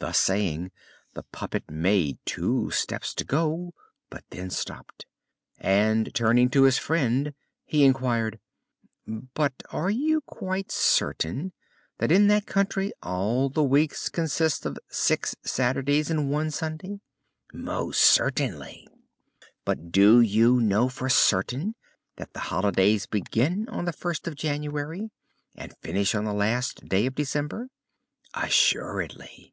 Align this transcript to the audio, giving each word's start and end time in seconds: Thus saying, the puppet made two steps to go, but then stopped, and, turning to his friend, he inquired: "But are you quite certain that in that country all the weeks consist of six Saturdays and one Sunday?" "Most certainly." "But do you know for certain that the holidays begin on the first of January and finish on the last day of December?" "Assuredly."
Thus 0.00 0.16
saying, 0.18 0.70
the 1.12 1.24
puppet 1.24 1.70
made 1.70 2.20
two 2.24 2.70
steps 2.70 3.12
to 3.16 3.22
go, 3.22 3.74
but 4.08 4.24
then 4.30 4.48
stopped, 4.48 5.04
and, 5.58 6.14
turning 6.14 6.48
to 6.52 6.62
his 6.62 6.78
friend, 6.78 7.34
he 7.66 7.84
inquired: 7.84 8.40
"But 9.06 9.52
are 9.70 9.90
you 9.90 10.22
quite 10.22 10.72
certain 10.72 11.52
that 11.98 12.10
in 12.10 12.28
that 12.28 12.46
country 12.46 12.94
all 13.02 13.50
the 13.50 13.62
weeks 13.62 14.08
consist 14.08 14.64
of 14.64 14.78
six 14.88 15.36
Saturdays 15.44 16.08
and 16.10 16.30
one 16.30 16.50
Sunday?" 16.50 17.02
"Most 17.52 18.00
certainly." 18.00 18.88
"But 19.66 19.92
do 19.92 20.22
you 20.22 20.62
know 20.62 20.88
for 20.88 21.10
certain 21.10 21.74
that 22.16 22.32
the 22.32 22.40
holidays 22.48 23.04
begin 23.04 23.68
on 23.68 23.84
the 23.84 23.92
first 23.92 24.26
of 24.26 24.34
January 24.34 25.10
and 25.54 25.76
finish 25.82 26.14
on 26.14 26.24
the 26.24 26.32
last 26.32 26.88
day 26.88 27.04
of 27.04 27.14
December?" 27.14 27.68
"Assuredly." 28.32 29.52